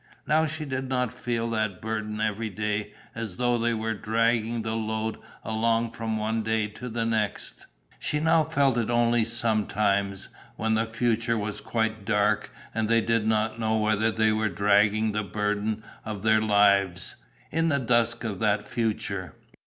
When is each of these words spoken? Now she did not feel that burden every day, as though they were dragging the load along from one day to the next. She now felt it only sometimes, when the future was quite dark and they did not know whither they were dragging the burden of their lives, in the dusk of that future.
Now 0.25 0.47
she 0.47 0.65
did 0.65 0.89
not 0.89 1.13
feel 1.13 1.47
that 1.51 1.79
burden 1.79 2.19
every 2.19 2.49
day, 2.49 2.91
as 3.13 3.35
though 3.35 3.59
they 3.59 3.75
were 3.75 3.93
dragging 3.93 4.63
the 4.63 4.75
load 4.75 5.19
along 5.43 5.91
from 5.91 6.17
one 6.17 6.41
day 6.41 6.65
to 6.69 6.89
the 6.89 7.05
next. 7.05 7.67
She 7.99 8.19
now 8.19 8.43
felt 8.43 8.79
it 8.79 8.89
only 8.89 9.23
sometimes, 9.25 10.29
when 10.55 10.73
the 10.73 10.87
future 10.87 11.37
was 11.37 11.61
quite 11.61 12.03
dark 12.03 12.51
and 12.73 12.89
they 12.89 13.01
did 13.01 13.27
not 13.27 13.59
know 13.59 13.77
whither 13.77 14.09
they 14.09 14.31
were 14.31 14.49
dragging 14.49 15.11
the 15.11 15.21
burden 15.21 15.83
of 16.03 16.23
their 16.23 16.41
lives, 16.41 17.17
in 17.51 17.69
the 17.69 17.77
dusk 17.77 18.23
of 18.23 18.39
that 18.39 18.67
future. 18.67 19.35